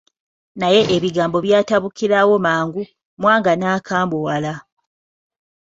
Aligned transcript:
Naye 0.59 0.81
ebigambo 0.95 1.37
byatabukirawo 1.45 2.35
mangu, 2.45 2.81
Mwanga 3.21 3.51
n'akambuwala. 3.55 4.53